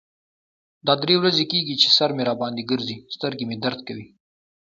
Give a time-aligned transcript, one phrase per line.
[0.85, 2.97] دا درې ورځې کیږی چې سر مې را باندې ګرځی.
[3.15, 4.07] سترګې مې درد کوی.